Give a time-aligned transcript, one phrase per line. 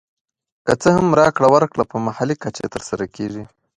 [0.65, 3.43] که څه هم راکړه ورکړه په محلي کچه تر سره کېږي